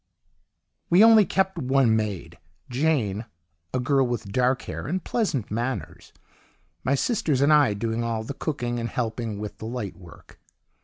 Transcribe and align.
"We 0.89 1.03
only 1.03 1.25
kept 1.27 1.59
one 1.59 1.95
maid, 1.95 2.39
Jane 2.71 3.25
(a 3.71 3.79
girl 3.79 4.07
with 4.07 4.31
dark 4.31 4.63
hair 4.63 4.87
and 4.87 5.03
pleasant 5.03 5.51
manners), 5.51 6.11
my 6.83 6.95
sisters 6.95 7.39
and 7.39 7.53
I 7.53 7.75
doing 7.75 8.03
all 8.03 8.23
the 8.23 8.33
cooking 8.33 8.79
and 8.79 8.89
helping 8.89 9.37
with 9.37 9.59
the 9.59 9.65
light 9.67 9.95
work. 9.95 10.39